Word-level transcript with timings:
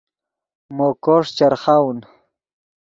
مو 0.75 0.87
کوݰ 1.03 1.25
چرخاؤن 1.37 1.97